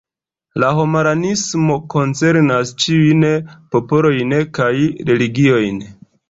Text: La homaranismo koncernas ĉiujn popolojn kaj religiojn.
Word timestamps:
La 0.61 0.69
homaranismo 0.77 1.75
koncernas 1.95 2.71
ĉiujn 2.85 3.27
popolojn 3.77 4.35
kaj 4.61 4.73
religiojn. 5.13 5.81